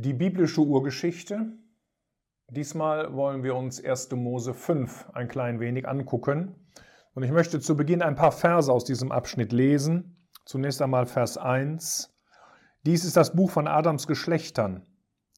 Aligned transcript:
Die 0.00 0.12
biblische 0.12 0.60
Urgeschichte. 0.60 1.54
Diesmal 2.50 3.16
wollen 3.16 3.42
wir 3.42 3.56
uns 3.56 3.84
1. 3.84 4.12
Mose 4.12 4.54
5 4.54 5.10
ein 5.12 5.26
klein 5.26 5.58
wenig 5.58 5.88
angucken. 5.88 6.54
Und 7.14 7.24
ich 7.24 7.32
möchte 7.32 7.58
zu 7.58 7.76
Beginn 7.76 8.00
ein 8.00 8.14
paar 8.14 8.30
Verse 8.30 8.72
aus 8.72 8.84
diesem 8.84 9.10
Abschnitt 9.10 9.50
lesen. 9.50 10.24
Zunächst 10.44 10.80
einmal 10.82 11.06
Vers 11.06 11.36
1. 11.36 12.16
Dies 12.86 13.04
ist 13.04 13.16
das 13.16 13.34
Buch 13.34 13.50
von 13.50 13.66
Adams 13.66 14.06
Geschlechtern. 14.06 14.86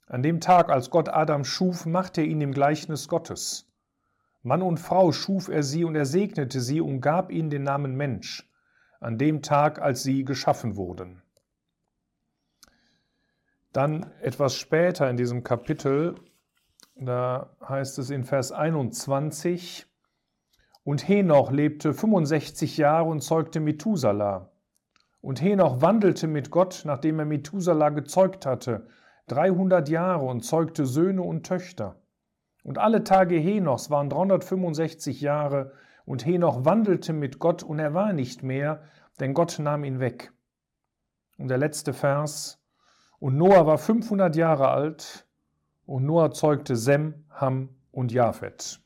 An 0.06 0.22
dem 0.22 0.40
Tag, 0.40 0.68
als 0.68 0.90
Gott 0.90 1.08
Adam 1.08 1.44
schuf, 1.44 1.86
machte 1.86 2.20
er 2.20 2.26
ihn 2.26 2.42
im 2.42 2.52
Gleichnis 2.52 3.08
Gottes. 3.08 3.72
Mann 4.42 4.60
und 4.60 4.76
Frau 4.76 5.10
schuf 5.12 5.48
er 5.48 5.62
sie 5.62 5.84
und 5.84 5.94
er 5.94 6.04
segnete 6.04 6.60
sie 6.60 6.82
und 6.82 7.00
gab 7.00 7.32
ihnen 7.32 7.48
den 7.48 7.62
Namen 7.62 7.96
Mensch, 7.96 8.46
an 9.00 9.16
dem 9.16 9.40
Tag, 9.40 9.80
als 9.80 10.02
sie 10.02 10.22
geschaffen 10.22 10.76
wurden. 10.76 11.22
Dann 13.72 14.10
etwas 14.20 14.56
später 14.56 15.08
in 15.08 15.16
diesem 15.16 15.44
Kapitel, 15.44 16.16
da 16.96 17.56
heißt 17.66 17.98
es 17.98 18.10
in 18.10 18.24
Vers 18.24 18.50
21, 18.50 19.86
und 20.82 21.06
Henoch 21.06 21.52
lebte 21.52 21.92
65 21.92 22.76
Jahre 22.76 23.08
und 23.08 23.22
zeugte 23.22 23.60
Methuselah. 23.60 24.50
Und 25.20 25.40
Henoch 25.42 25.82
wandelte 25.82 26.26
mit 26.26 26.50
Gott, 26.50 26.82
nachdem 26.84 27.18
er 27.18 27.26
Methuselah 27.26 27.90
gezeugt 27.90 28.46
hatte, 28.46 28.88
300 29.28 29.88
Jahre 29.88 30.24
und 30.24 30.40
zeugte 30.40 30.86
Söhne 30.86 31.22
und 31.22 31.46
Töchter. 31.46 32.00
Und 32.64 32.78
alle 32.78 33.04
Tage 33.04 33.36
Henochs 33.36 33.90
waren 33.90 34.10
365 34.10 35.20
Jahre, 35.20 35.72
und 36.06 36.26
Henoch 36.26 36.64
wandelte 36.64 37.12
mit 37.12 37.38
Gott, 37.38 37.62
und 37.62 37.78
er 37.78 37.94
war 37.94 38.12
nicht 38.12 38.42
mehr, 38.42 38.82
denn 39.20 39.34
Gott 39.34 39.58
nahm 39.60 39.84
ihn 39.84 40.00
weg. 40.00 40.32
Und 41.38 41.48
der 41.48 41.58
letzte 41.58 41.92
Vers, 41.92 42.59
und 43.20 43.36
Noah 43.36 43.66
war 43.66 43.78
500 43.78 44.34
Jahre 44.34 44.68
alt 44.68 45.26
und 45.86 46.04
Noah 46.04 46.32
zeugte 46.32 46.74
Sem, 46.74 47.26
Ham 47.30 47.68
und 47.92 48.10
Japhet. 48.10 48.80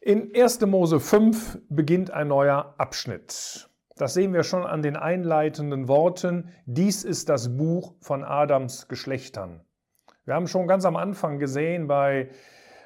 In 0.00 0.34
1. 0.34 0.60
Mose 0.62 1.00
5 1.00 1.60
beginnt 1.68 2.10
ein 2.10 2.28
neuer 2.28 2.74
Abschnitt. 2.78 3.70
Das 3.96 4.14
sehen 4.14 4.32
wir 4.32 4.42
schon 4.42 4.64
an 4.64 4.82
den 4.82 4.96
einleitenden 4.96 5.88
Worten. 5.88 6.50
Dies 6.66 7.04
ist 7.04 7.28
das 7.28 7.56
Buch 7.56 7.94
von 8.00 8.24
Adams 8.24 8.88
Geschlechtern. 8.88 9.60
Wir 10.24 10.34
haben 10.34 10.46
schon 10.46 10.68
ganz 10.68 10.84
am 10.84 10.96
Anfang 10.96 11.38
gesehen 11.38 11.88
bei 11.88 12.30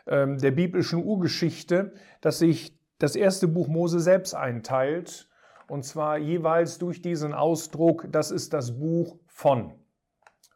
ähm, 0.07 0.39
der 0.39 0.53
biblischen 0.53 1.05
Urgeschichte, 1.05 1.95
dass 2.21 2.39
sich 2.39 2.79
das 2.99 3.17
erste 3.17 3.49
Buch 3.49 3.69
Mose 3.69 4.01
selbst 4.01 4.35
einteilt 4.35 5.29
und 5.69 5.85
zwar 5.85 6.19
jeweils 6.19 6.79
durch 6.79 7.03
diesen 7.03 7.33
Ausdruck, 7.33 8.07
das 8.11 8.31
ist 8.31 8.53
das 8.53 8.79
Buch 8.79 9.19
von. 9.27 9.73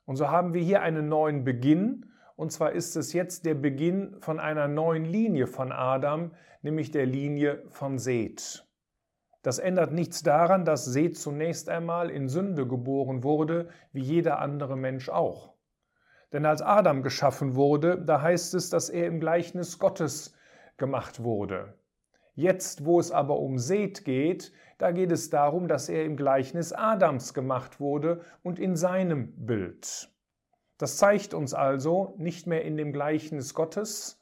Und 0.04 0.16
so 0.16 0.28
haben 0.30 0.54
wir 0.54 0.62
hier 0.62 0.82
einen 0.82 1.08
neuen 1.08 1.44
Beginn, 1.44 2.06
und 2.36 2.52
zwar 2.52 2.72
ist 2.72 2.96
es 2.96 3.12
jetzt 3.12 3.46
der 3.46 3.54
Beginn 3.54 4.16
von 4.20 4.38
einer 4.38 4.68
neuen 4.68 5.04
Linie 5.04 5.46
von 5.46 5.72
Adam, 5.72 6.32
nämlich 6.62 6.90
der 6.90 7.06
Linie 7.06 7.62
von 7.70 7.98
Seth. 7.98 8.66
Das 9.42 9.58
ändert 9.58 9.92
nichts 9.92 10.22
daran, 10.22 10.64
dass 10.64 10.84
Seth 10.84 11.16
zunächst 11.16 11.68
einmal 11.68 12.10
in 12.10 12.28
Sünde 12.28 12.66
geboren 12.66 13.22
wurde, 13.22 13.68
wie 13.92 14.02
jeder 14.02 14.40
andere 14.40 14.76
Mensch 14.76 15.08
auch. 15.08 15.54
Denn 16.32 16.44
als 16.44 16.62
Adam 16.62 17.02
geschaffen 17.02 17.54
wurde, 17.54 18.02
da 18.04 18.20
heißt 18.20 18.54
es, 18.54 18.70
dass 18.70 18.90
er 18.90 19.06
im 19.06 19.20
Gleichnis 19.20 19.78
Gottes 19.78 20.34
gemacht 20.76 21.22
wurde. 21.22 21.74
Jetzt, 22.36 22.84
wo 22.84 23.00
es 23.00 23.10
aber 23.10 23.38
um 23.38 23.56
Seth 23.56 24.04
geht, 24.04 24.52
da 24.76 24.92
geht 24.92 25.10
es 25.10 25.30
darum, 25.30 25.68
dass 25.68 25.88
er 25.88 26.04
im 26.04 26.18
Gleichnis 26.18 26.74
Adams 26.74 27.32
gemacht 27.32 27.80
wurde 27.80 28.20
und 28.42 28.58
in 28.58 28.76
seinem 28.76 29.32
Bild. 29.46 30.10
Das 30.76 30.98
zeigt 30.98 31.32
uns 31.32 31.54
also 31.54 32.14
nicht 32.18 32.46
mehr 32.46 32.62
in 32.62 32.76
dem 32.76 32.92
Gleichnis 32.92 33.54
Gottes, 33.54 34.20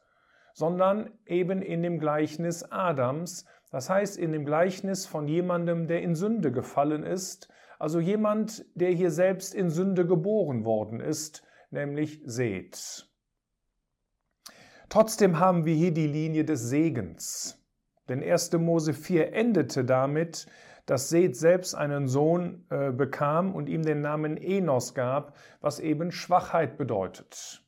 sondern 0.52 1.10
eben 1.26 1.60
in 1.60 1.82
dem 1.82 1.98
Gleichnis 1.98 2.62
Adams, 2.70 3.46
das 3.72 3.90
heißt 3.90 4.16
in 4.16 4.30
dem 4.30 4.44
Gleichnis 4.44 5.06
von 5.06 5.26
jemandem, 5.26 5.88
der 5.88 6.02
in 6.02 6.14
Sünde 6.14 6.52
gefallen 6.52 7.02
ist, 7.02 7.48
also 7.80 7.98
jemand, 7.98 8.64
der 8.76 8.90
hier 8.90 9.10
selbst 9.10 9.56
in 9.56 9.70
Sünde 9.70 10.06
geboren 10.06 10.64
worden 10.64 11.00
ist, 11.00 11.42
nämlich 11.72 12.22
Seth. 12.24 13.10
Trotzdem 14.88 15.40
haben 15.40 15.64
wir 15.64 15.74
hier 15.74 15.92
die 15.92 16.06
Linie 16.06 16.44
des 16.44 16.60
Segens. 16.60 17.60
Denn 18.08 18.22
1. 18.22 18.52
Mose 18.52 18.92
4 18.92 19.32
endete 19.32 19.84
damit, 19.84 20.46
dass 20.86 21.08
Seth 21.08 21.36
selbst 21.36 21.74
einen 21.74 22.08
Sohn 22.08 22.66
äh, 22.68 22.90
bekam 22.90 23.54
und 23.54 23.68
ihm 23.68 23.82
den 23.82 24.02
Namen 24.02 24.36
Enos 24.36 24.94
gab, 24.94 25.36
was 25.60 25.80
eben 25.80 26.12
Schwachheit 26.12 26.76
bedeutet. 26.76 27.64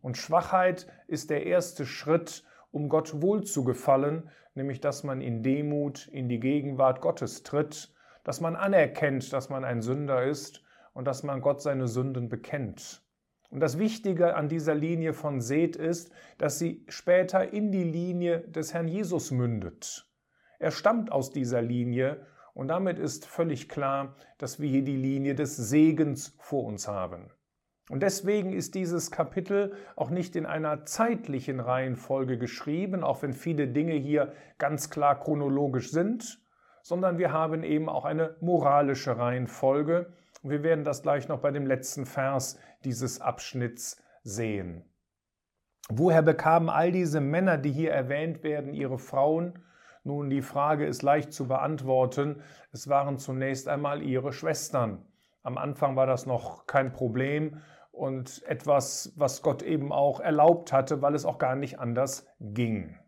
Und 0.00 0.16
Schwachheit 0.16 0.86
ist 1.06 1.30
der 1.30 1.46
erste 1.46 1.84
Schritt, 1.84 2.44
um 2.70 2.88
Gott 2.88 3.20
wohlzugefallen, 3.20 4.30
nämlich 4.54 4.80
dass 4.80 5.04
man 5.04 5.20
in 5.20 5.42
Demut 5.42 6.08
in 6.08 6.28
die 6.28 6.40
Gegenwart 6.40 7.00
Gottes 7.00 7.42
tritt, 7.42 7.92
dass 8.24 8.40
man 8.40 8.56
anerkennt, 8.56 9.32
dass 9.32 9.50
man 9.50 9.64
ein 9.64 9.82
Sünder 9.82 10.24
ist 10.24 10.62
und 10.94 11.06
dass 11.06 11.22
man 11.22 11.42
Gott 11.42 11.60
seine 11.60 11.88
Sünden 11.88 12.28
bekennt. 12.28 13.03
Und 13.50 13.60
das 13.60 13.78
Wichtige 13.78 14.34
an 14.34 14.48
dieser 14.48 14.74
Linie 14.74 15.12
von 15.12 15.40
Seth 15.40 15.76
ist, 15.76 16.12
dass 16.38 16.58
sie 16.58 16.84
später 16.88 17.52
in 17.52 17.70
die 17.70 17.84
Linie 17.84 18.40
des 18.40 18.74
Herrn 18.74 18.88
Jesus 18.88 19.30
mündet. 19.30 20.08
Er 20.58 20.70
stammt 20.70 21.12
aus 21.12 21.30
dieser 21.30 21.62
Linie 21.62 22.26
und 22.54 22.68
damit 22.68 22.98
ist 22.98 23.26
völlig 23.26 23.68
klar, 23.68 24.16
dass 24.38 24.60
wir 24.60 24.68
hier 24.68 24.84
die 24.84 24.96
Linie 24.96 25.34
des 25.34 25.56
Segens 25.56 26.36
vor 26.40 26.64
uns 26.64 26.88
haben. 26.88 27.30
Und 27.90 28.02
deswegen 28.02 28.52
ist 28.54 28.74
dieses 28.74 29.10
Kapitel 29.10 29.74
auch 29.94 30.08
nicht 30.08 30.36
in 30.36 30.46
einer 30.46 30.86
zeitlichen 30.86 31.60
Reihenfolge 31.60 32.38
geschrieben, 32.38 33.04
auch 33.04 33.22
wenn 33.22 33.34
viele 33.34 33.68
Dinge 33.68 33.92
hier 33.92 34.32
ganz 34.58 34.88
klar 34.88 35.20
chronologisch 35.20 35.90
sind, 35.90 36.40
sondern 36.82 37.18
wir 37.18 37.32
haben 37.32 37.62
eben 37.62 37.88
auch 37.88 38.06
eine 38.06 38.36
moralische 38.40 39.18
Reihenfolge, 39.18 40.12
und 40.44 40.50
wir 40.50 40.62
werden 40.62 40.84
das 40.84 41.02
gleich 41.02 41.26
noch 41.26 41.40
bei 41.40 41.50
dem 41.50 41.66
letzten 41.66 42.04
Vers 42.04 42.58
dieses 42.84 43.22
Abschnitts 43.22 43.96
sehen. 44.22 44.84
Woher 45.88 46.20
bekamen 46.20 46.68
all 46.68 46.92
diese 46.92 47.20
Männer, 47.20 47.56
die 47.56 47.72
hier 47.72 47.92
erwähnt 47.92 48.42
werden, 48.42 48.74
ihre 48.74 48.98
Frauen? 48.98 49.58
Nun, 50.02 50.28
die 50.28 50.42
Frage 50.42 50.84
ist 50.84 51.02
leicht 51.02 51.32
zu 51.32 51.48
beantworten. 51.48 52.42
Es 52.72 52.88
waren 52.88 53.18
zunächst 53.18 53.68
einmal 53.68 54.02
ihre 54.02 54.34
Schwestern. 54.34 55.06
Am 55.42 55.56
Anfang 55.56 55.96
war 55.96 56.06
das 56.06 56.26
noch 56.26 56.66
kein 56.66 56.92
Problem 56.92 57.62
und 57.90 58.42
etwas, 58.44 59.14
was 59.16 59.40
Gott 59.40 59.62
eben 59.62 59.92
auch 59.92 60.20
erlaubt 60.20 60.74
hatte, 60.74 61.00
weil 61.00 61.14
es 61.14 61.24
auch 61.24 61.38
gar 61.38 61.56
nicht 61.56 61.78
anders 61.78 62.26
ging. 62.38 62.98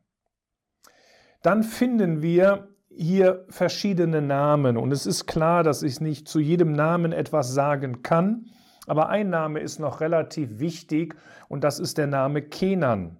Dann 1.42 1.62
finden 1.62 2.22
wir 2.22 2.75
hier 2.96 3.44
verschiedene 3.48 4.22
Namen 4.22 4.76
und 4.76 4.92
es 4.92 5.06
ist 5.06 5.26
klar, 5.26 5.62
dass 5.62 5.82
ich 5.82 6.00
nicht 6.00 6.28
zu 6.28 6.40
jedem 6.40 6.72
Namen 6.72 7.12
etwas 7.12 7.52
sagen 7.52 8.02
kann, 8.02 8.46
aber 8.86 9.08
ein 9.08 9.30
Name 9.30 9.60
ist 9.60 9.78
noch 9.78 10.00
relativ 10.00 10.58
wichtig 10.58 11.16
und 11.48 11.64
das 11.64 11.78
ist 11.78 11.98
der 11.98 12.06
Name 12.06 12.42
Kenan. 12.42 13.18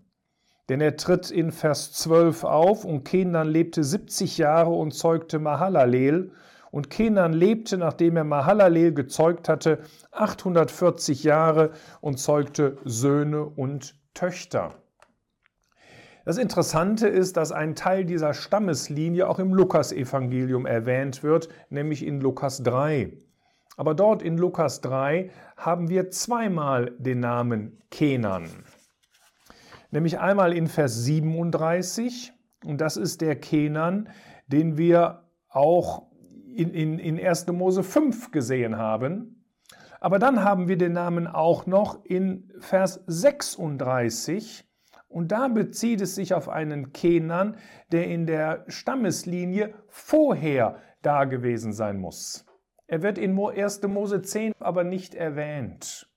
Denn 0.69 0.81
er 0.81 0.97
tritt 0.97 1.31
in 1.31 1.53
Vers 1.53 1.93
12 1.93 2.45
auf 2.45 2.85
und 2.85 3.05
Kenan 3.05 3.49
lebte 3.49 3.85
70 3.85 4.39
Jahre 4.39 4.71
und 4.71 4.93
zeugte 4.93 5.39
Mahalalel. 5.39 6.33
Und 6.73 6.91
Kenan 6.91 7.33
lebte, 7.33 7.79
nachdem 7.79 8.17
er 8.17 8.25
Mahalalel 8.25 8.93
gezeugt 8.93 9.49
hatte, 9.49 9.79
840 10.11 11.23
Jahre 11.23 11.71
und 12.01 12.19
zeugte 12.19 12.79
Söhne 12.85 13.45
und 13.45 13.95
Töchter. 14.15 14.75
Das 16.27 16.39
Interessante 16.39 17.07
ist, 17.07 17.37
dass 17.37 17.53
ein 17.53 17.77
Teil 17.77 18.05
dieser 18.05 18.35
Stammeslinie 18.35 19.29
auch 19.29 19.39
im 19.39 19.55
Lukasevangelium 19.55 20.67
erwähnt 20.67 21.23
wird, 21.23 21.49
nämlich 21.71 22.05
in 22.05 22.21
Lukas 22.21 22.65
3. 22.65 23.17
Aber 23.77 23.95
dort 23.95 24.25
in 24.25 24.37
Lukas 24.37 24.81
3 24.81 25.31
haben 25.57 25.89
wir 25.89 26.11
zweimal 26.11 26.91
den 26.99 27.21
Namen 27.21 27.81
Kenan. 27.93 28.49
Nämlich 29.93 30.19
einmal 30.19 30.53
in 30.53 30.67
Vers 30.67 31.05
37, 31.05 32.33
und 32.65 32.81
das 32.81 32.97
ist 32.97 33.21
der 33.21 33.37
Kenan, 33.37 34.09
den 34.49 34.77
wir 34.77 35.29
auch 35.49 36.09
in, 36.53 36.75
in, 36.75 36.99
in 36.99 37.25
1. 37.25 37.47
Mose 37.53 37.85
5 37.85 38.33
gesehen 38.33 38.79
haben. 38.79 39.45
Aber 40.01 40.19
dann 40.19 40.43
haben 40.43 40.67
wir 40.67 40.77
den 40.77 40.93
Namen 40.93 41.29
auch 41.29 41.67
noch 41.67 42.05
in 42.05 42.51
Vers 42.59 43.05
36 43.07 44.66
und 45.17 45.33
da 45.33 45.49
bezieht 45.49 46.03
es 46.03 46.15
sich 46.15 46.35
auf 46.35 46.51
einen 46.51 46.93
Kenan, 46.93 47.57
der 47.91 48.07
in 48.07 48.27
der 48.27 48.67
Stammeslinie 48.69 49.73
vorher 49.89 50.83
da 51.01 51.25
gewesen 51.25 51.73
sein 51.73 51.99
muss. 51.99 52.45
Er 52.87 53.01
wird 53.01 53.17
in 53.17 53.41
1. 53.41 53.83
Mose 53.85 54.21
10 54.21 54.53
aber 54.59 54.85
nicht 54.85 55.15
erwähnt. 55.15 56.13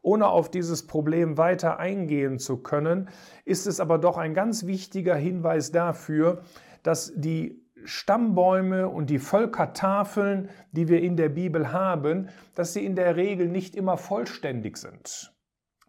Ohne 0.00 0.28
auf 0.28 0.50
dieses 0.50 0.86
Problem 0.86 1.36
weiter 1.36 1.78
eingehen 1.78 2.38
zu 2.38 2.62
können, 2.62 3.10
ist 3.44 3.66
es 3.66 3.78
aber 3.78 3.98
doch 3.98 4.16
ein 4.16 4.32
ganz 4.32 4.64
wichtiger 4.64 5.16
Hinweis 5.16 5.70
dafür, 5.70 6.40
dass 6.82 7.12
die 7.14 7.62
Stammbäume 7.84 8.88
und 8.88 9.10
die 9.10 9.18
Völkertafeln, 9.18 10.48
die 10.72 10.88
wir 10.88 11.02
in 11.02 11.18
der 11.18 11.28
Bibel 11.28 11.72
haben, 11.74 12.30
dass 12.54 12.72
sie 12.72 12.86
in 12.86 12.96
der 12.96 13.16
Regel 13.16 13.48
nicht 13.48 13.76
immer 13.76 13.98
vollständig 13.98 14.78
sind. 14.78 15.30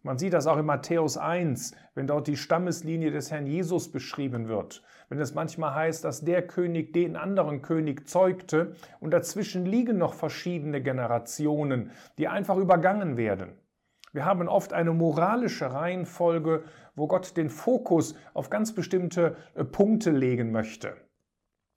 Man 0.04 0.18
sieht 0.18 0.32
das 0.32 0.48
auch 0.48 0.58
in 0.58 0.66
Matthäus 0.66 1.16
1, 1.16 1.76
wenn 1.94 2.08
dort 2.08 2.26
die 2.26 2.36
Stammeslinie 2.36 3.12
des 3.12 3.30
Herrn 3.30 3.46
Jesus 3.46 3.92
beschrieben 3.92 4.48
wird. 4.48 4.82
Wenn 5.08 5.20
es 5.20 5.34
manchmal 5.34 5.76
heißt, 5.76 6.02
dass 6.02 6.24
der 6.24 6.44
König 6.44 6.92
den 6.92 7.14
anderen 7.14 7.62
König 7.62 8.08
zeugte 8.08 8.74
und 8.98 9.12
dazwischen 9.12 9.64
liegen 9.64 9.98
noch 9.98 10.14
verschiedene 10.14 10.82
Generationen, 10.82 11.92
die 12.18 12.26
einfach 12.26 12.56
übergangen 12.56 13.16
werden. 13.16 13.52
Wir 14.12 14.24
haben 14.24 14.48
oft 14.48 14.72
eine 14.72 14.92
moralische 14.92 15.72
Reihenfolge, 15.72 16.64
wo 16.96 17.06
Gott 17.06 17.36
den 17.36 17.48
Fokus 17.48 18.16
auf 18.34 18.50
ganz 18.50 18.74
bestimmte 18.74 19.36
äh, 19.54 19.64
Punkte 19.64 20.10
legen 20.10 20.50
möchte. 20.50 20.96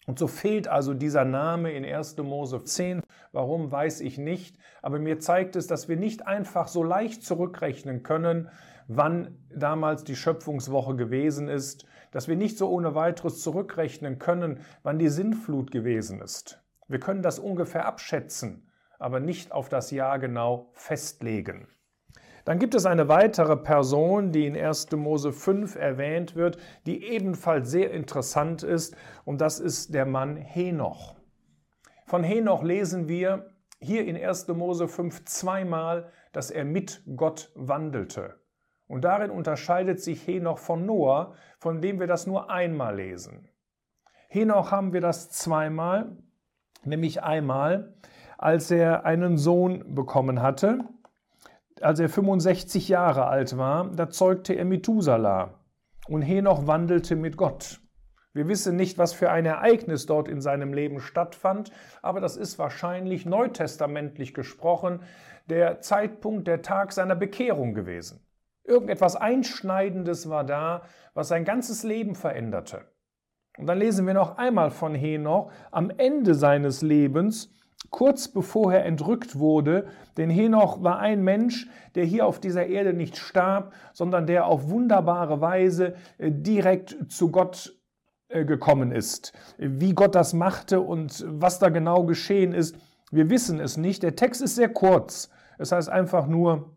Und 0.06 0.20
so 0.20 0.28
fehlt 0.28 0.68
also 0.68 0.94
dieser 0.94 1.26
Name 1.26 1.72
in 1.72 1.84
1. 1.84 2.18
Mose 2.18 2.64
10. 2.64 3.02
Warum 3.32 3.72
weiß 3.72 4.02
ich 4.02 4.18
nicht. 4.18 4.58
Aber 4.82 5.00
mir 5.00 5.20
zeigt 5.20 5.56
es, 5.56 5.68
dass 5.68 5.90
wir 5.90 5.98
nicht 5.98 6.28
einfach 6.28 6.68
so 6.68 6.84
leicht 6.84 7.24
zurückrechnen 7.24 8.04
können, 8.04 8.50
wann 8.88 9.38
damals 9.50 10.04
die 10.04 10.16
Schöpfungswoche 10.16 10.96
gewesen 10.96 11.48
ist, 11.48 11.86
dass 12.12 12.28
wir 12.28 12.36
nicht 12.36 12.58
so 12.58 12.70
ohne 12.70 12.94
weiteres 12.96 13.42
zurückrechnen 13.42 14.20
können, 14.20 14.60
wann 14.84 15.00
die 15.00 15.10
Sintflut 15.10 15.72
gewesen 15.72 16.22
ist. 16.22 16.64
Wir 16.88 17.00
können 17.00 17.24
das 17.24 17.40
ungefähr 17.40 17.86
abschätzen, 17.86 18.70
aber 19.00 19.20
nicht 19.20 19.52
auf 19.52 19.70
das 19.70 19.90
Jahr 19.90 20.20
genau 20.20 20.70
festlegen. 20.74 21.68
Dann 22.46 22.60
gibt 22.60 22.76
es 22.76 22.86
eine 22.86 23.08
weitere 23.08 23.58
Person, 23.58 24.32
die 24.32 24.46
in 24.46 24.56
1. 24.56 24.92
Mose 24.92 25.34
5 25.34 25.76
erwähnt 25.76 26.36
wird, 26.36 26.58
die 26.86 27.04
ebenfalls 27.04 27.72
sehr 27.72 27.92
interessant 27.92 28.62
ist, 28.62 28.96
und 29.26 29.42
das 29.42 29.60
ist 29.60 29.96
der 29.96 30.06
Mann 30.06 30.38
Henoch. 30.38 31.16
Von 32.06 32.24
Henoch 32.24 32.62
lesen 32.62 33.08
wir 33.08 33.52
hier 33.82 34.06
in 34.06 34.16
1. 34.16 34.48
Mose 34.50 34.88
5 34.88 35.26
zweimal, 35.26 36.12
dass 36.34 36.52
er 36.52 36.66
mit 36.66 37.02
Gott 37.16 37.52
wandelte. 37.56 38.36
Und 38.88 39.04
darin 39.04 39.32
unterscheidet 39.32 40.00
sich 40.00 40.28
Henoch 40.28 40.60
von 40.60 40.86
Noah, 40.86 41.34
von 41.58 41.82
dem 41.82 42.00
wir 42.00 42.06
das 42.06 42.28
nur 42.28 42.52
einmal 42.52 42.96
lesen. 42.96 43.50
Henoch 44.28 44.70
haben 44.70 44.94
wir 44.94 45.02
das 45.02 45.32
zweimal, 45.32 46.16
nämlich 46.84 47.24
einmal, 47.24 47.96
als 48.38 48.70
er 48.70 49.04
einen 49.04 49.40
Sohn 49.40 49.96
bekommen 49.96 50.44
hatte 50.44 50.86
als 51.82 52.00
er 52.00 52.10
65 52.10 52.90
Jahre 52.90 53.28
alt 53.28 53.58
war, 53.58 53.92
da 53.92 54.10
zeugte 54.10 54.54
er 54.54 54.66
Methuselah 54.66 55.60
und 56.08 56.22
Henoch 56.22 56.68
wandelte 56.68 57.16
mit 57.16 57.38
Gott. 57.38 57.82
Wir 58.34 58.48
wissen 58.50 58.76
nicht, 58.76 58.98
was 58.98 59.14
für 59.14 59.32
ein 59.32 59.46
Ereignis 59.46 60.06
dort 60.06 60.28
in 60.28 60.42
seinem 60.42 60.74
Leben 60.74 61.00
stattfand, 61.00 61.72
aber 62.02 62.20
das 62.20 62.36
ist 62.36 62.60
wahrscheinlich 62.60 63.26
neutestamentlich 63.26 64.34
gesprochen 64.34 65.02
der 65.50 65.80
Zeitpunkt, 65.80 66.48
der 66.48 66.62
Tag 66.62 66.92
seiner 66.92 67.16
Bekehrung 67.16 67.74
gewesen. 67.74 68.26
Irgendetwas 68.66 69.16
Einschneidendes 69.16 70.30
war 70.30 70.44
da, 70.44 70.82
was 71.14 71.28
sein 71.28 71.46
ganzes 71.46 71.84
Leben 71.84 72.16
veränderte. 72.16 72.82
Und 73.58 73.68
dann 73.68 73.78
lesen 73.78 74.06
wir 74.06 74.14
noch 74.14 74.38
einmal 74.38 74.70
von 74.70 74.96
Henoch 74.96 75.52
am 75.72 75.90
Ende 75.90 76.36
seines 76.36 76.82
Lebens, 76.82 77.54
kurz 77.90 78.28
bevor 78.28 78.74
er 78.74 78.86
entrückt 78.86 79.38
wurde, 79.38 79.88
denn 80.18 80.30
Henoch 80.30 80.84
war 80.84 81.00
ein 81.00 81.24
Mensch, 81.24 81.68
der 81.96 82.06
hier 82.06 82.26
auf 82.26 82.40
dieser 82.40 82.68
Erde 82.68 82.94
nicht 82.94 83.18
starb, 83.18 83.74
sondern 83.94 84.28
der 84.28 84.46
auf 84.48 84.70
wunderbare 84.70 85.42
Weise 85.42 85.96
äh, 86.18 86.32
direkt 86.32 87.12
zu 87.12 87.32
Gott 87.32 87.76
äh, 88.30 88.46
gekommen 88.46 88.92
ist. 88.92 89.34
Wie 89.58 89.94
Gott 89.94 90.16
das 90.16 90.34
machte 90.34 90.82
und 90.82 91.24
was 91.28 91.60
da 91.60 91.70
genau 91.70 92.04
geschehen 92.04 92.54
ist, 92.54 92.76
wir 93.12 93.30
wissen 93.30 93.60
es 93.60 93.78
nicht. 93.78 94.04
Der 94.04 94.16
Text 94.16 94.42
ist 94.42 94.56
sehr 94.56 94.70
kurz. 94.70 95.30
Es 95.58 95.72
heißt 95.72 95.90
einfach 95.90 96.28
nur, 96.28 96.72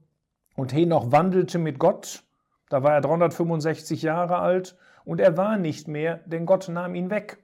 und 0.57 0.73
Henoch 0.73 1.11
wandelte 1.11 1.59
mit 1.59 1.79
Gott, 1.79 2.25
da 2.69 2.83
war 2.83 2.93
er 2.93 3.01
365 3.01 4.03
Jahre 4.03 4.39
alt, 4.39 4.77
und 5.05 5.21
er 5.21 5.37
war 5.37 5.57
nicht 5.57 5.89
mehr, 5.89 6.21
denn 6.27 6.45
Gott 6.45 6.69
nahm 6.69 6.95
ihn 6.95 7.11
weg. 7.11 7.39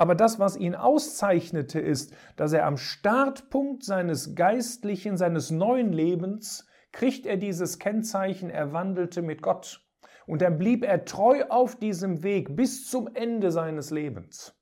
Aber 0.00 0.14
das, 0.14 0.38
was 0.38 0.56
ihn 0.56 0.74
auszeichnete, 0.74 1.78
ist, 1.78 2.14
dass 2.36 2.54
er 2.54 2.64
am 2.64 2.78
Startpunkt 2.78 3.84
seines 3.84 4.34
geistlichen, 4.34 5.18
seines 5.18 5.50
neuen 5.50 5.92
Lebens, 5.92 6.66
kriegt 6.90 7.26
er 7.26 7.36
dieses 7.36 7.78
Kennzeichen, 7.78 8.48
er 8.48 8.72
wandelte 8.72 9.20
mit 9.20 9.42
Gott. 9.42 9.86
Und 10.26 10.40
dann 10.40 10.56
blieb 10.56 10.84
er 10.84 11.04
treu 11.04 11.44
auf 11.50 11.76
diesem 11.76 12.22
Weg 12.22 12.56
bis 12.56 12.88
zum 12.88 13.14
Ende 13.14 13.50
seines 13.50 13.90
Lebens. 13.90 14.58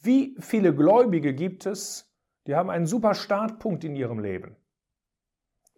Wie 0.00 0.34
viele 0.40 0.74
Gläubige 0.74 1.34
gibt 1.34 1.66
es, 1.66 2.10
die 2.46 2.54
haben 2.54 2.70
einen 2.70 2.86
super 2.86 3.12
Startpunkt 3.12 3.84
in 3.84 3.94
ihrem 3.94 4.20
Leben? 4.20 4.56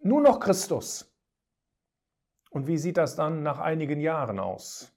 Nur 0.03 0.21
noch 0.21 0.39
Christus. 0.39 1.13
Und 2.49 2.67
wie 2.67 2.77
sieht 2.77 2.95
das 2.95 3.17
dann 3.17 3.43
nach 3.43 3.59
einigen 3.59 3.99
Jahren 3.99 4.39
aus? 4.39 4.90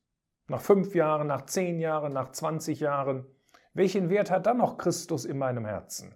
Nach 0.49 0.61
fünf 0.61 0.95
Jahren, 0.95 1.27
nach 1.27 1.47
zehn 1.47 1.79
Jahren, 1.81 2.13
nach 2.13 2.31
20 2.31 2.81
Jahren. 2.81 3.27
Welchen 3.73 4.11
Wert 4.11 4.31
hat 4.31 4.47
dann 4.47 4.59
noch 4.59 4.77
Christus 4.77 5.25
in 5.25 5.39
meinem 5.39 5.65
Herzen? 5.65 6.15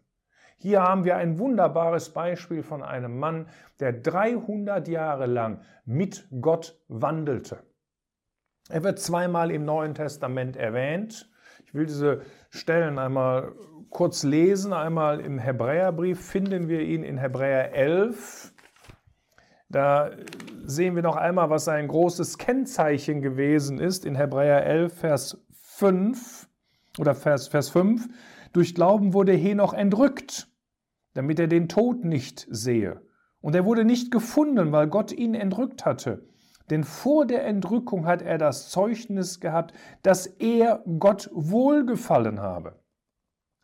Hier 0.59 0.83
haben 0.83 1.05
wir 1.05 1.17
ein 1.17 1.39
wunderbares 1.39 2.11
Beispiel 2.11 2.63
von 2.63 2.83
einem 2.83 3.19
Mann, 3.19 3.49
der 3.81 3.93
300 3.93 4.89
Jahre 4.89 5.27
lang 5.27 5.63
mit 5.85 6.29
Gott 6.41 6.81
wandelte. 6.89 7.63
Er 8.69 8.85
wird 8.85 8.99
zweimal 8.99 9.51
im 9.51 9.65
Neuen 9.65 9.95
Testament 9.95 10.57
erwähnt. 10.57 11.31
Ich 11.65 11.75
will 11.75 11.87
diese 11.87 12.23
Stellen 12.51 12.99
einmal 12.99 13.53
kurz 13.89 14.25
lesen. 14.25 14.73
Einmal 14.73 15.21
im 15.21 15.39
Hebräerbrief 15.39 16.21
finden 16.21 16.69
wir 16.69 16.81
ihn 16.81 17.03
in 17.03 17.19
Hebräer 17.19 17.73
11. 17.73 18.53
Da 19.71 20.11
sehen 20.65 20.95
wir 20.95 21.03
noch 21.03 21.17
einmal, 21.17 21.51
was 21.51 21.65
sein 21.65 21.89
großes 21.89 22.39
Kennzeichen 22.39 23.21
gewesen 23.21 23.79
ist 23.79 24.07
in 24.07 24.15
Hebräer 24.15 24.65
11, 24.65 24.95
Vers 24.95 25.45
5 25.51 26.49
oder 26.99 27.15
Vers, 27.15 27.49
Vers 27.49 27.69
5. 27.71 28.09
Durch 28.53 28.75
Glauben 28.75 29.13
wurde 29.13 29.33
Henoch 29.33 29.75
entrückt, 29.75 30.49
damit 31.15 31.39
er 31.39 31.49
den 31.49 31.69
Tod 31.69 32.05
nicht 32.05 32.47
sehe. 32.51 33.03
Und 33.41 33.55
er 33.55 33.67
wurde 33.67 33.85
nicht 33.85 34.11
gefunden, 34.11 34.73
weil 34.73 34.89
Gott 34.89 35.13
ihn 35.13 35.35
entrückt 35.35 35.85
hatte. 35.85 36.27
Denn 36.71 36.85
vor 36.85 37.27
der 37.27 37.47
Entrückung 37.47 38.07
hat 38.07 38.23
er 38.23 38.39
das 38.39 38.71
Zeugnis 38.71 39.41
gehabt, 39.41 39.75
dass 40.03 40.27
er 40.27 40.83
Gott 40.99 41.31
wohlgefallen 41.33 42.41
habe. 42.41 42.79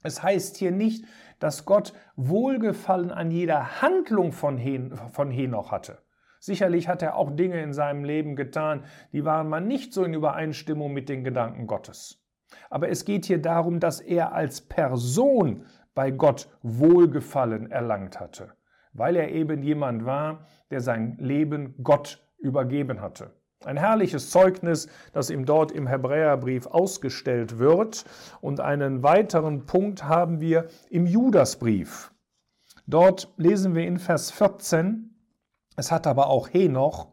Es 0.02 0.22
heißt 0.22 0.56
hier 0.58 0.70
nicht, 0.70 1.06
dass 1.44 1.66
Gott 1.66 1.92
Wohlgefallen 2.16 3.10
an 3.10 3.30
jeder 3.30 3.82
Handlung 3.82 4.32
von, 4.32 4.56
Hen 4.56 4.96
von 5.12 5.30
Henoch 5.30 5.72
hatte. 5.72 5.98
Sicherlich 6.40 6.88
hat 6.88 7.02
er 7.02 7.16
auch 7.16 7.36
Dinge 7.36 7.62
in 7.62 7.74
seinem 7.74 8.02
Leben 8.02 8.34
getan, 8.34 8.84
die 9.12 9.26
waren 9.26 9.50
mal 9.50 9.60
nicht 9.60 9.92
so 9.92 10.04
in 10.04 10.14
Übereinstimmung 10.14 10.94
mit 10.94 11.10
den 11.10 11.22
Gedanken 11.22 11.66
Gottes. 11.66 12.24
Aber 12.70 12.88
es 12.88 13.04
geht 13.04 13.26
hier 13.26 13.42
darum, 13.42 13.78
dass 13.78 14.00
er 14.00 14.32
als 14.32 14.62
Person 14.62 15.66
bei 15.94 16.10
Gott 16.10 16.48
Wohlgefallen 16.62 17.70
erlangt 17.70 18.20
hatte, 18.20 18.54
weil 18.94 19.14
er 19.14 19.30
eben 19.30 19.62
jemand 19.62 20.06
war, 20.06 20.46
der 20.70 20.80
sein 20.80 21.18
Leben 21.20 21.74
Gott 21.82 22.26
übergeben 22.38 23.02
hatte. 23.02 23.38
Ein 23.66 23.76
herrliches 23.76 24.30
Zeugnis, 24.30 24.88
das 25.12 25.30
ihm 25.30 25.44
dort 25.46 25.72
im 25.72 25.86
Hebräerbrief 25.86 26.66
ausgestellt 26.66 27.58
wird. 27.58 28.04
Und 28.40 28.60
einen 28.60 29.02
weiteren 29.02 29.66
Punkt 29.66 30.04
haben 30.04 30.40
wir 30.40 30.66
im 30.90 31.06
Judasbrief. 31.06 32.12
Dort 32.86 33.32
lesen 33.36 33.74
wir 33.74 33.86
in 33.86 33.98
Vers 33.98 34.30
14, 34.30 35.14
es 35.76 35.90
hat 35.90 36.06
aber 36.06 36.28
auch 36.28 36.48
Henoch, 36.52 37.08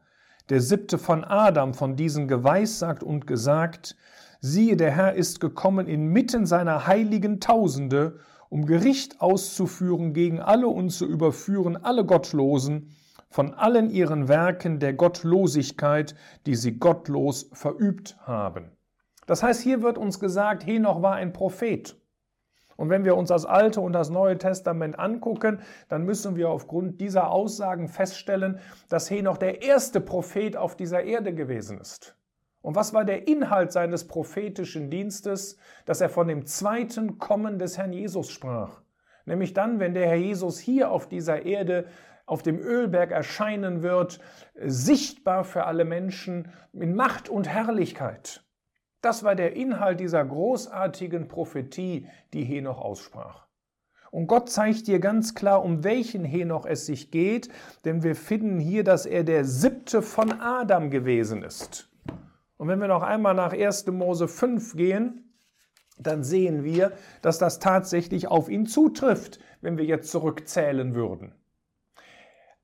der 0.50 0.60
siebte 0.60 0.98
von 0.98 1.24
Adam, 1.24 1.74
von 1.74 1.96
diesen 1.96 2.27
geweissagt 2.27 3.03
und 3.03 3.25
gesagt, 3.25 3.96
siehe, 4.41 4.75
der 4.75 4.91
Herr 4.91 5.13
ist 5.13 5.39
gekommen 5.39 5.88
inmitten 5.88 6.46
seiner 6.46 6.88
heiligen 6.88 7.39
Tausende, 7.39 8.20
um 8.50 8.65
Gericht 8.65 9.22
auszuführen 9.22 10.13
gegen 10.13 10.41
alle 10.41 10.67
und 10.67 10.89
zu 10.89 11.05
überführen 11.05 11.77
alle 11.77 12.03
Gottlosen, 12.05 12.93
von 13.32 13.54
allen 13.54 13.90
ihren 13.90 14.28
Werken 14.28 14.80
der 14.80 14.94
Gottlosigkeit, 14.94 16.16
die 16.46 16.56
sie 16.56 16.78
gottlos 16.78 17.50
verübt 17.54 18.18
haben. 18.28 18.72
Das 19.26 19.42
heißt, 19.42 19.62
hier 19.62 19.82
wird 19.82 19.98
uns 19.98 20.20
gesagt, 20.20 20.66
Henoch 20.66 21.02
war 21.02 21.16
ein 21.16 21.32
Prophet. 21.32 21.96
Und 22.76 22.90
wenn 22.90 23.06
wir 23.06 23.16
uns 23.16 23.30
das 23.30 23.46
Alte 23.46 23.80
und 23.80 23.94
das 23.94 24.10
Neue 24.10 24.38
Testament 24.38 25.00
angucken, 25.00 25.60
dann 25.88 26.04
müssen 26.04 26.36
wir 26.36 26.50
aufgrund 26.50 27.00
dieser 27.00 27.32
Aussagen 27.32 27.88
feststellen, 27.88 28.60
dass 28.90 29.10
Henoch 29.10 29.38
der 29.38 29.62
erste 29.62 30.02
Prophet 30.02 30.58
auf 30.58 30.76
dieser 30.76 31.04
Erde 31.04 31.34
gewesen 31.34 31.80
ist. 31.80 32.18
Und 32.62 32.76
was 32.76 32.94
war 32.94 33.06
der 33.06 33.28
Inhalt 33.28 33.72
seines 33.72 34.08
prophetischen 34.08 34.90
Dienstes? 34.90 35.58
Dass 35.86 36.02
er 36.02 36.10
von 36.10 36.28
dem 36.28 36.46
zweiten 36.46 37.18
Kommen 37.18 37.60
des 37.60 37.78
Herrn 37.78 37.94
Jesus 37.94 38.30
sprach. 38.30 38.82
Nämlich 39.26 39.54
dann, 39.54 39.80
wenn 39.80 39.94
der 39.94 40.08
Herr 40.08 40.16
Jesus 40.16 40.60
hier 40.60 40.92
auf 40.92 41.08
dieser 41.08 41.46
Erde 41.46 41.86
auf 42.32 42.44
dem 42.44 42.60
Ölberg 42.60 43.12
erscheinen 43.12 43.82
wird, 43.82 44.22
sichtbar 44.56 45.44
für 45.44 45.66
alle 45.66 45.84
Menschen 45.84 46.50
in 46.72 46.96
Macht 46.96 47.28
und 47.28 47.50
Herrlichkeit. 47.50 48.46
Das 49.02 49.26
war 49.26 49.36
der 49.36 49.58
Inhalt 49.58 50.00
dieser 50.00 50.24
großartigen 50.24 51.28
Prophetie, 51.28 52.08
die 52.32 52.46
Henoch 52.46 52.80
aussprach. 52.80 53.48
Und 54.12 54.28
Gott 54.28 54.50
zeigt 54.50 54.88
dir 54.88 55.00
ganz 55.00 55.36
klar, 55.36 55.62
um 55.62 55.84
welchen 55.84 56.24
Henoch 56.24 56.66
es 56.66 56.86
sich 56.86 57.12
geht, 57.12 57.50
denn 57.84 58.02
wir 58.02 58.16
finden 58.16 58.60
hier, 58.60 58.86
dass 58.86 59.06
er 59.06 59.26
der 59.26 59.44
siebte 59.44 60.02
von 60.02 60.40
Adam 60.40 60.90
gewesen 60.90 61.44
ist. 61.44 61.90
Und 62.56 62.70
wenn 62.70 62.80
wir 62.80 62.88
noch 62.88 63.04
einmal 63.04 63.34
nach 63.34 63.52
1. 63.52 63.88
Mose 63.88 64.30
5 64.30 64.78
gehen, 64.78 65.34
dann 65.98 66.24
sehen 66.24 66.64
wir, 66.64 66.94
dass 67.22 67.40
das 67.40 67.60
tatsächlich 67.60 68.30
auf 68.30 68.48
ihn 68.48 68.68
zutrifft, 68.68 69.40
wenn 69.60 69.78
wir 69.78 69.84
jetzt 69.84 70.10
zurückzählen 70.12 70.96
würden. 70.96 71.36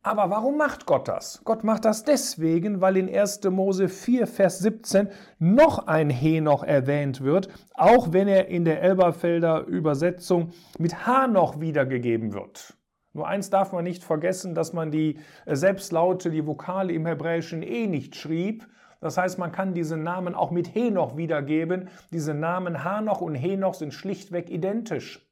Aber 0.07 0.29
warum 0.29 0.55
macht 0.55 0.85
Gott 0.85 1.09
das? 1.09 1.41
Gott 1.43 1.65
macht 1.65 1.83
das 1.83 2.05
deswegen, 2.05 2.79
weil 2.79 2.95
in 2.95 3.13
1. 3.13 3.43
Mose 3.49 3.89
4, 3.89 4.25
Vers 4.25 4.59
17 4.59 5.09
noch 5.37 5.85
ein 5.87 6.09
Henoch 6.09 6.63
erwähnt 6.63 7.19
wird, 7.19 7.49
auch 7.73 8.13
wenn 8.13 8.29
er 8.29 8.47
in 8.47 8.63
der 8.63 8.81
Elberfelder 8.81 9.65
Übersetzung 9.65 10.53
mit 10.79 11.05
Hanoch 11.05 11.59
wiedergegeben 11.59 12.33
wird. 12.33 12.77
Nur 13.11 13.27
eins 13.27 13.49
darf 13.49 13.73
man 13.73 13.83
nicht 13.83 14.01
vergessen, 14.01 14.55
dass 14.55 14.71
man 14.71 14.91
die 14.91 15.19
äh, 15.45 15.57
Selbstlaute, 15.57 16.29
die 16.29 16.47
Vokale 16.47 16.93
im 16.93 17.05
Hebräischen 17.05 17.61
eh 17.61 17.85
nicht 17.85 18.15
schrieb. 18.15 18.65
Das 19.01 19.17
heißt, 19.17 19.37
man 19.37 19.51
kann 19.51 19.73
diese 19.73 19.97
Namen 19.97 20.35
auch 20.35 20.51
mit 20.51 20.73
Henoch 20.73 21.17
wiedergeben. 21.17 21.89
Diese 22.13 22.33
Namen 22.33 22.85
Hanoch 22.85 23.19
und 23.19 23.35
Henoch 23.35 23.73
sind 23.73 23.93
schlichtweg 23.93 24.49
identisch. 24.49 25.27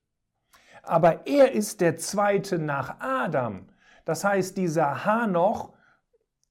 Aber 0.84 1.26
er 1.28 1.54
ist 1.54 1.80
der 1.80 1.96
zweite 1.96 2.60
nach 2.60 3.00
Adam. 3.00 3.68
Das 4.06 4.24
heißt, 4.24 4.56
dieser 4.58 5.06
Hanoch 5.06 5.74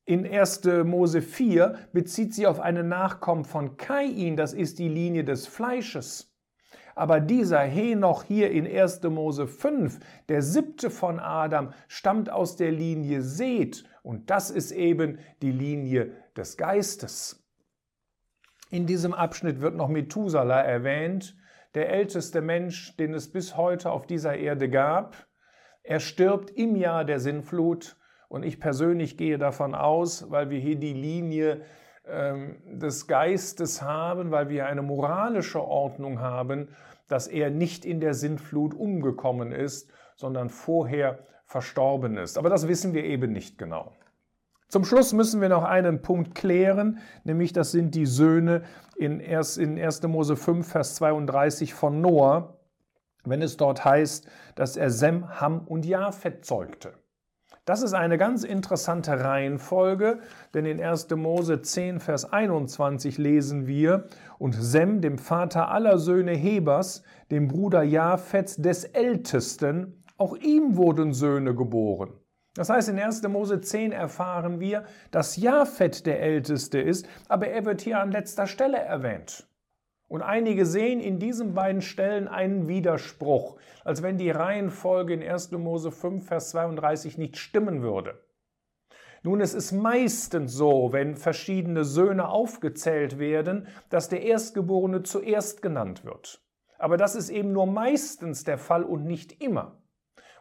in 0.04 0.26
1. 0.26 0.64
Mose 0.84 1.22
4 1.22 1.88
bezieht 1.92 2.34
sich 2.34 2.46
auf 2.46 2.60
einen 2.60 2.88
Nachkommen 2.88 3.44
von 3.44 3.76
Kain, 3.76 4.36
das 4.36 4.52
ist 4.52 4.78
die 4.78 4.88
Linie 4.88 5.24
des 5.24 5.46
Fleisches. 5.46 6.30
Aber 6.94 7.20
dieser 7.20 7.60
Henoch 7.60 8.22
hier 8.22 8.50
in 8.50 8.66
1. 8.66 9.02
Mose 9.04 9.46
5, 9.46 9.98
der 10.28 10.42
siebte 10.42 10.90
von 10.90 11.18
Adam, 11.18 11.72
stammt 11.88 12.30
aus 12.30 12.56
der 12.56 12.70
Linie 12.70 13.22
Seth 13.22 13.84
und 14.02 14.30
das 14.30 14.50
ist 14.50 14.70
eben 14.70 15.18
die 15.42 15.50
Linie 15.50 16.12
des 16.36 16.56
Geistes. 16.56 17.42
In 18.70 18.86
diesem 18.86 19.14
Abschnitt 19.14 19.60
wird 19.60 19.74
noch 19.74 19.88
Methuselah 19.88 20.60
erwähnt, 20.60 21.36
der 21.74 21.90
älteste 21.90 22.40
Mensch, 22.40 22.96
den 22.96 23.14
es 23.14 23.32
bis 23.32 23.56
heute 23.56 23.90
auf 23.90 24.06
dieser 24.06 24.36
Erde 24.36 24.68
gab. 24.68 25.26
Er 25.84 26.00
stirbt 26.00 26.50
im 26.50 26.76
Jahr 26.76 27.04
der 27.04 27.20
Sinnflut 27.20 27.96
und 28.28 28.42
ich 28.42 28.58
persönlich 28.58 29.18
gehe 29.18 29.36
davon 29.36 29.74
aus, 29.74 30.30
weil 30.30 30.48
wir 30.48 30.58
hier 30.58 30.76
die 30.76 30.94
Linie 30.94 31.60
ähm, 32.06 32.56
des 32.64 33.06
Geistes 33.06 33.82
haben, 33.82 34.30
weil 34.30 34.48
wir 34.48 34.66
eine 34.66 34.80
moralische 34.80 35.62
Ordnung 35.62 36.20
haben, 36.20 36.68
dass 37.06 37.26
er 37.26 37.50
nicht 37.50 37.84
in 37.84 38.00
der 38.00 38.14
Sintflut 38.14 38.74
umgekommen 38.74 39.52
ist, 39.52 39.90
sondern 40.16 40.48
vorher 40.48 41.18
verstorben 41.44 42.16
ist. 42.16 42.38
Aber 42.38 42.48
das 42.48 42.66
wissen 42.66 42.94
wir 42.94 43.04
eben 43.04 43.32
nicht 43.32 43.58
genau. 43.58 43.92
Zum 44.68 44.86
Schluss 44.86 45.12
müssen 45.12 45.42
wir 45.42 45.50
noch 45.50 45.64
einen 45.64 46.00
Punkt 46.00 46.34
klären, 46.34 46.98
nämlich 47.24 47.52
das 47.52 47.72
sind 47.72 47.94
die 47.94 48.06
Söhne 48.06 48.62
in 48.96 49.20
1. 49.20 50.02
Mose 50.06 50.36
5, 50.36 50.66
Vers 50.66 50.94
32 50.94 51.74
von 51.74 52.00
Noah 52.00 52.53
wenn 53.24 53.42
es 53.42 53.56
dort 53.56 53.84
heißt, 53.84 54.28
dass 54.54 54.76
er 54.76 54.90
Sem, 54.90 55.40
Ham 55.40 55.66
und 55.66 55.84
Japhet 55.84 56.44
zeugte. 56.44 56.94
Das 57.64 57.80
ist 57.80 57.94
eine 57.94 58.18
ganz 58.18 58.44
interessante 58.44 59.24
Reihenfolge, 59.24 60.18
denn 60.52 60.66
in 60.66 60.82
1. 60.82 61.08
Mose 61.16 61.62
10, 61.62 61.98
Vers 61.98 62.30
21 62.30 63.16
lesen 63.16 63.66
wir, 63.66 64.04
und 64.38 64.52
Sem, 64.52 65.00
dem 65.00 65.16
Vater 65.16 65.70
aller 65.70 65.96
Söhne 65.96 66.32
Hebers, 66.32 67.02
dem 67.30 67.48
Bruder 67.48 67.82
Japhets 67.82 68.56
des 68.56 68.84
Ältesten, 68.84 70.04
auch 70.18 70.36
ihm 70.36 70.76
wurden 70.76 71.14
Söhne 71.14 71.54
geboren. 71.54 72.12
Das 72.54 72.68
heißt, 72.68 72.90
in 72.90 72.98
1. 72.98 73.26
Mose 73.28 73.62
10 73.62 73.92
erfahren 73.92 74.60
wir, 74.60 74.84
dass 75.10 75.36
Japhet 75.36 76.04
der 76.04 76.20
Älteste 76.20 76.80
ist, 76.80 77.08
aber 77.28 77.48
er 77.48 77.64
wird 77.64 77.80
hier 77.80 77.98
an 77.98 78.12
letzter 78.12 78.46
Stelle 78.46 78.78
erwähnt. 78.78 79.48
Und 80.08 80.22
einige 80.22 80.66
sehen 80.66 81.00
in 81.00 81.18
diesen 81.18 81.54
beiden 81.54 81.82
Stellen 81.82 82.28
einen 82.28 82.68
Widerspruch, 82.68 83.56
als 83.84 84.02
wenn 84.02 84.18
die 84.18 84.30
Reihenfolge 84.30 85.14
in 85.14 85.22
1. 85.22 85.52
Mose 85.52 85.90
5, 85.90 86.26
Vers 86.26 86.50
32 86.50 87.18
nicht 87.18 87.36
stimmen 87.36 87.82
würde. 87.82 88.20
Nun, 89.22 89.40
es 89.40 89.54
ist 89.54 89.72
meistens 89.72 90.52
so, 90.52 90.92
wenn 90.92 91.16
verschiedene 91.16 91.84
Söhne 91.84 92.28
aufgezählt 92.28 93.18
werden, 93.18 93.66
dass 93.88 94.10
der 94.10 94.22
Erstgeborene 94.22 95.02
zuerst 95.02 95.62
genannt 95.62 96.04
wird. 96.04 96.44
Aber 96.78 96.98
das 96.98 97.14
ist 97.14 97.30
eben 97.30 97.52
nur 97.52 97.64
meistens 97.66 98.44
der 98.44 98.58
Fall 98.58 98.84
und 98.84 99.06
nicht 99.06 99.42
immer. 99.42 99.80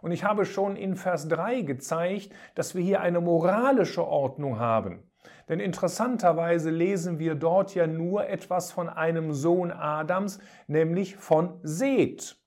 Und 0.02 0.12
ich 0.12 0.26
habe 0.26 0.44
schon 0.44 0.76
in 0.76 0.98
Vers 0.98 1.30
3 1.30 1.62
gezeigt, 1.62 2.34
dass 2.56 2.76
wir 2.76 2.84
hier 2.84 3.00
eine 3.00 3.22
moralische 3.22 4.06
Ordnung 4.06 4.60
haben. 4.60 5.10
Denn 5.50 5.60
interessanterweise 5.60 6.70
lesen 6.70 7.20
wir 7.20 7.36
dort 7.36 7.76
ja 7.76 7.88
nur 7.88 8.28
etwas 8.28 8.72
von 8.72 8.90
einem 8.90 9.34
Sohn 9.34 9.72
Adams, 9.72 10.40
nämlich 10.68 11.18
von 11.18 11.60
Seth. 11.64 12.38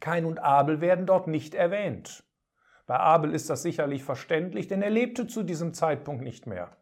Kain 0.00 0.24
und 0.24 0.38
Abel 0.38 0.80
werden 0.80 1.06
dort 1.06 1.26
nicht 1.26 1.54
erwähnt. 1.54 2.24
Bei 2.86 2.98
Abel 2.98 3.34
ist 3.34 3.50
das 3.50 3.62
sicherlich 3.62 4.02
verständlich, 4.02 4.66
denn 4.66 4.82
er 4.82 4.90
lebte 4.90 5.26
zu 5.26 5.42
diesem 5.42 5.74
Zeitpunkt 5.74 6.22
nicht 6.22 6.46
mehr. 6.46 6.76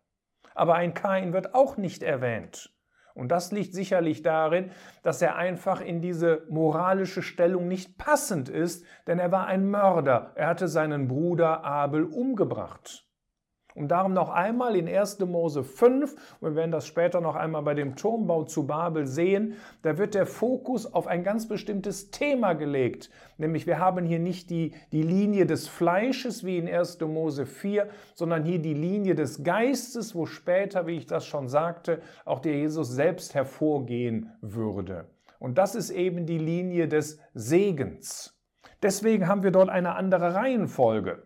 Aber 0.55 0.75
ein 0.75 0.95
Kain 0.95 1.33
wird 1.33 1.55
auch 1.55 1.76
nicht 1.76 2.02
erwähnt. 2.02 2.73
Und 3.16 3.28
das 3.28 3.50
liegt 3.50 3.75
sicherlich 3.75 4.23
darin, 4.23 4.71
dass 5.02 5.23
er 5.23 5.37
einfach 5.37 5.81
in 5.81 6.02
diese 6.02 6.45
moralische 6.50 7.23
Stellung 7.23 7.66
nicht 7.66 7.97
passend 7.97 8.50
ist, 8.50 8.85
denn 9.07 9.19
er 9.19 9.33
war 9.33 9.47
ein 9.47 9.71
Mörder. 9.71 10.33
Er 10.35 10.49
hatte 10.49 10.69
seinen 10.69 11.09
Bruder 11.09 11.64
Abel 11.64 12.05
umgebracht. 12.05 13.05
Und 13.76 13.88
darum 13.88 14.14
noch 14.14 14.30
einmal 14.30 14.75
in 14.75 14.88
1. 14.88 15.21
Mose 15.21 15.62
5, 15.62 16.16
und 16.40 16.49
wir 16.50 16.56
werden 16.56 16.71
das 16.71 16.87
später 16.87 17.21
noch 17.21 17.37
einmal 17.37 17.62
bei 17.62 17.75
dem 17.75 17.95
Turmbau 17.95 18.45
zu 18.45 18.66
Babel 18.66 19.06
sehen, 19.06 19.54
da 19.83 19.99
wird 19.99 20.14
der 20.14 20.25
Fokus 20.25 20.92
auf 20.92 21.06
ein 21.06 21.23
ganz 21.23 21.47
bestimmtes 21.47 22.11
Thema 22.11 22.54
gelegt. 22.54 23.11
Nämlich 23.37 23.66
wir 23.66 23.78
haben 23.78 24.06
hier 24.06 24.18
nicht 24.18 24.49
die, 24.49 24.73
die 24.92 25.02
Linie 25.02 25.45
des 25.45 25.68
Fleisches 25.68 26.42
wie 26.42 26.56
in 26.56 26.66
1. 26.66 27.00
Mose 27.00 27.45
4, 27.45 27.88
sondern 28.14 28.45
hier 28.45 28.61
die 28.61 28.73
Linie 28.73 29.14
des 29.14 29.45
Geistes, 29.45 30.14
wo 30.14 30.25
später, 30.25 30.87
wie 30.87 30.97
ich 30.97 31.06
das 31.06 31.26
schon 31.26 31.49
sagte, 31.49 32.00
auch 32.25 32.40
der 32.40 32.54
Jesus 32.54 32.88
selbst 32.88 33.35
hervorgehen 33.35 34.33
würde. 34.40 35.04
Und 35.38 35.59
das 35.59 35.75
ist 35.75 35.90
eben 35.90 36.25
die 36.25 36.38
Linie 36.38 36.88
des 36.88 37.18
Segens. 37.35 38.40
Deswegen 38.83 39.28
haben 39.28 39.42
wir 39.42 39.50
dort 39.50 39.68
eine 39.68 39.97
andere 39.97 40.35
Reihenfolge. 40.35 41.25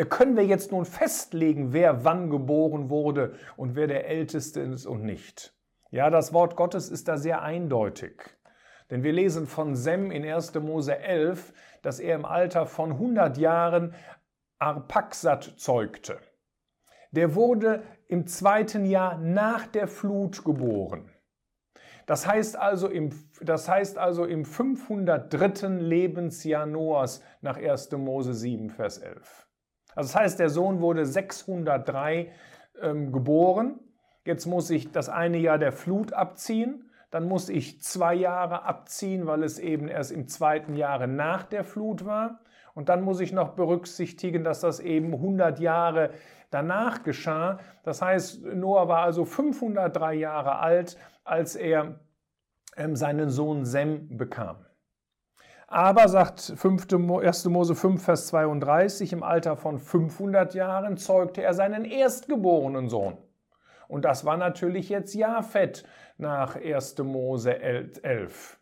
Äh, 0.00 0.06
können 0.06 0.34
wir 0.34 0.46
jetzt 0.46 0.72
nun 0.72 0.86
festlegen, 0.86 1.74
wer 1.74 2.04
wann 2.04 2.30
geboren 2.30 2.88
wurde 2.88 3.34
und 3.58 3.76
wer 3.76 3.86
der 3.86 4.08
Älteste 4.08 4.60
ist 4.60 4.86
und 4.86 5.04
nicht? 5.04 5.54
Ja, 5.90 6.08
das 6.08 6.32
Wort 6.32 6.56
Gottes 6.56 6.88
ist 6.88 7.06
da 7.08 7.18
sehr 7.18 7.42
eindeutig. 7.42 8.22
Denn 8.88 9.02
wir 9.02 9.12
lesen 9.12 9.46
von 9.46 9.76
Sem 9.76 10.10
in 10.10 10.24
1. 10.24 10.54
Mose 10.54 10.98
11, 10.98 11.52
dass 11.82 12.00
er 12.00 12.14
im 12.14 12.24
Alter 12.24 12.64
von 12.64 12.92
100 12.92 13.36
Jahren 13.36 13.94
Arpaxat 14.58 15.54
zeugte. 15.58 16.18
Der 17.10 17.34
wurde 17.34 17.82
im 18.08 18.26
zweiten 18.26 18.86
Jahr 18.86 19.18
nach 19.18 19.66
der 19.66 19.86
Flut 19.86 20.44
geboren. 20.44 21.10
Das 22.06 22.26
heißt 22.26 22.56
also 22.56 22.88
im, 22.88 23.10
das 23.42 23.68
heißt 23.68 23.98
also 23.98 24.24
im 24.24 24.46
503. 24.46 25.68
Lebensjahr 25.78 26.64
Noahs 26.64 27.22
nach 27.42 27.58
1. 27.58 27.92
Mose 27.92 28.32
7, 28.32 28.70
Vers 28.70 28.98
11. 28.98 29.49
Also 29.94 30.12
das 30.12 30.16
heißt, 30.16 30.38
der 30.38 30.50
Sohn 30.50 30.80
wurde 30.80 31.06
603 31.06 32.32
ähm, 32.82 33.12
geboren. 33.12 33.80
Jetzt 34.24 34.46
muss 34.46 34.70
ich 34.70 34.92
das 34.92 35.08
eine 35.08 35.38
Jahr 35.38 35.58
der 35.58 35.72
Flut 35.72 36.12
abziehen. 36.12 36.90
Dann 37.10 37.26
muss 37.26 37.48
ich 37.48 37.82
zwei 37.82 38.14
Jahre 38.14 38.62
abziehen, 38.62 39.26
weil 39.26 39.42
es 39.42 39.58
eben 39.58 39.88
erst 39.88 40.12
im 40.12 40.28
zweiten 40.28 40.76
Jahre 40.76 41.08
nach 41.08 41.42
der 41.42 41.64
Flut 41.64 42.04
war. 42.04 42.40
Und 42.74 42.88
dann 42.88 43.02
muss 43.02 43.20
ich 43.20 43.32
noch 43.32 43.50
berücksichtigen, 43.50 44.44
dass 44.44 44.60
das 44.60 44.78
eben 44.78 45.12
100 45.14 45.58
Jahre 45.58 46.10
danach 46.50 47.02
geschah. 47.02 47.58
Das 47.82 48.00
heißt, 48.00 48.44
Noah 48.44 48.88
war 48.88 49.02
also 49.02 49.24
503 49.24 50.14
Jahre 50.14 50.58
alt, 50.58 50.96
als 51.24 51.56
er 51.56 52.00
ähm, 52.76 52.94
seinen 52.94 53.30
Sohn 53.30 53.64
Sem 53.64 54.16
bekam. 54.16 54.64
Aber, 55.72 56.08
sagt 56.08 56.52
1. 56.64 57.44
Mose 57.44 57.74
5, 57.76 58.04
Vers 58.04 58.26
32, 58.26 59.12
im 59.12 59.22
Alter 59.22 59.56
von 59.56 59.78
500 59.78 60.52
Jahren 60.52 60.96
zeugte 60.96 61.44
er 61.44 61.54
seinen 61.54 61.84
erstgeborenen 61.84 62.88
Sohn. 62.88 63.16
Und 63.86 64.04
das 64.04 64.24
war 64.24 64.36
natürlich 64.36 64.88
jetzt 64.88 65.14
Japhet 65.14 65.84
nach 66.18 66.56
1. 66.56 66.98
Mose 66.98 67.60
11. 67.60 68.58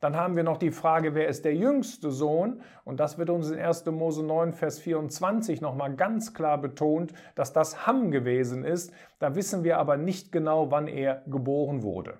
Dann 0.00 0.16
haben 0.16 0.34
wir 0.34 0.44
noch 0.44 0.56
die 0.56 0.70
Frage, 0.70 1.14
wer 1.14 1.28
ist 1.28 1.44
der 1.44 1.54
jüngste 1.54 2.10
Sohn? 2.10 2.62
Und 2.86 3.00
das 3.00 3.18
wird 3.18 3.28
uns 3.28 3.50
in 3.50 3.58
1. 3.58 3.84
Mose 3.86 4.24
9, 4.24 4.54
Vers 4.54 4.78
24 4.78 5.60
nochmal 5.60 5.94
ganz 5.94 6.32
klar 6.32 6.56
betont, 6.56 7.12
dass 7.34 7.52
das 7.52 7.86
Ham 7.86 8.10
gewesen 8.10 8.64
ist. 8.64 8.94
Da 9.18 9.34
wissen 9.34 9.62
wir 9.62 9.76
aber 9.76 9.98
nicht 9.98 10.32
genau, 10.32 10.70
wann 10.70 10.88
er 10.88 11.22
geboren 11.26 11.82
wurde. 11.82 12.18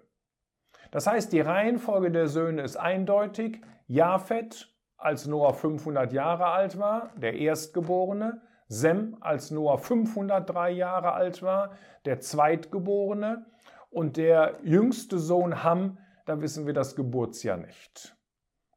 Das 0.90 1.07
heißt, 1.07 1.33
die 1.33 1.40
Reihenfolge 1.40 2.11
der 2.11 2.28
Söhne 2.28 2.62
ist 2.62 2.76
eindeutig. 2.76 3.61
Japhet, 3.87 4.75
als 4.97 5.26
Noah 5.26 5.54
500 5.54 6.12
Jahre 6.12 6.47
alt 6.47 6.78
war, 6.78 7.11
der 7.16 7.35
Erstgeborene. 7.35 8.42
Sem, 8.71 9.16
als 9.21 9.50
Noah 9.50 9.78
503 9.78 10.71
Jahre 10.73 11.12
alt 11.12 11.42
war, 11.42 11.73
der 12.04 12.21
Zweitgeborene. 12.21 13.47
Und 13.90 14.18
der 14.18 14.59
jüngste 14.62 15.18
Sohn 15.18 15.62
Ham, 15.64 15.99
da 16.26 16.40
wissen 16.42 16.66
wir 16.66 16.75
das 16.75 16.95
Geburtsjahr 16.95 17.57
nicht. 17.57 18.14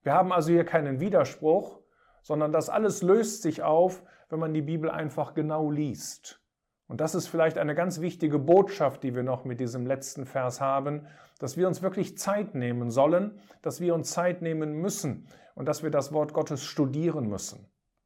Wir 0.03 0.13
haben 0.13 0.31
also 0.31 0.51
hier 0.51 0.63
keinen 0.63 0.99
Widerspruch, 1.01 1.81
sondern 2.21 2.51
das 2.51 2.69
alles 2.69 3.01
löst 3.01 3.41
sich 3.41 3.63
auf, 3.63 4.03
wenn 4.29 4.39
man 4.39 4.53
die 4.53 4.61
Bibel 4.61 4.89
einfach 4.89 5.33
genau 5.33 5.69
liest. 5.69 6.41
Und 6.87 7.01
das 7.01 7.15
ist 7.15 7.27
vielleicht 7.27 7.57
eine 7.57 7.75
ganz 7.75 8.01
wichtige 8.01 8.39
Botschaft, 8.39 9.03
die 9.03 9.15
wir 9.15 9.23
noch 9.23 9.45
mit 9.45 9.59
diesem 9.59 9.85
letzten 9.85 10.25
Vers 10.25 10.59
haben, 10.59 11.07
dass 11.41 11.57
wir 11.57 11.67
uns 11.67 11.81
wirklich 11.81 12.19
Zeit 12.19 12.53
nehmen 12.53 12.91
sollen, 12.91 13.39
dass 13.63 13.81
wir 13.81 13.95
uns 13.95 14.11
Zeit 14.11 14.43
nehmen 14.43 14.73
müssen 14.73 15.27
und 15.55 15.67
dass 15.67 15.81
wir 15.81 15.89
das 15.89 16.13
Wort 16.13 16.33
Gottes 16.33 16.63
studieren 16.63 17.27
müssen. 17.27 17.65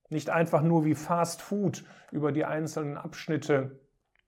Nicht 0.09 0.29
einfach 0.29 0.61
nur 0.61 0.85
wie 0.85 0.95
Fast 0.95 1.41
Food 1.41 1.83
über 2.13 2.31
die 2.31 2.45
einzelnen 2.45 2.95
Abschnitte 2.95 3.81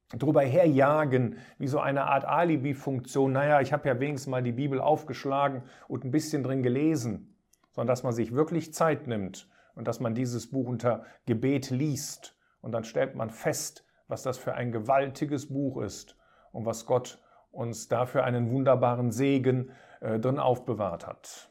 drüber 0.09 0.41
herjagen, 0.41 1.37
wie 1.57 1.67
so 1.67 1.79
eine 1.79 2.03
Art 2.03 2.25
Alibi-Funktion. 2.25 3.31
Naja, 3.31 3.61
ich 3.61 3.71
habe 3.71 3.87
ja 3.87 3.97
wenigstens 3.97 4.29
mal 4.29 4.43
die 4.43 4.51
Bibel 4.51 4.81
aufgeschlagen 4.81 5.63
und 5.87 6.03
ein 6.03 6.11
bisschen 6.11 6.43
drin 6.43 6.61
gelesen, 6.61 7.37
sondern 7.71 7.87
dass 7.87 8.03
man 8.03 8.11
sich 8.11 8.33
wirklich 8.33 8.73
Zeit 8.73 9.07
nimmt 9.07 9.49
und 9.73 9.87
dass 9.87 10.01
man 10.01 10.15
dieses 10.15 10.51
Buch 10.51 10.67
unter 10.67 11.05
Gebet 11.25 11.69
liest. 11.69 12.37
Und 12.59 12.73
dann 12.73 12.83
stellt 12.83 13.15
man 13.15 13.29
fest, 13.29 13.85
was 14.09 14.21
das 14.23 14.37
für 14.37 14.53
ein 14.53 14.73
gewaltiges 14.73 15.47
Buch 15.47 15.81
ist 15.81 16.17
und 16.51 16.65
was 16.65 16.85
Gott 16.85 17.21
uns 17.57 17.87
dafür 17.87 18.23
einen 18.23 18.51
wunderbaren 18.51 19.11
Segen 19.11 19.71
äh, 19.99 20.19
drin 20.19 20.39
aufbewahrt 20.39 21.07
hat. 21.07 21.49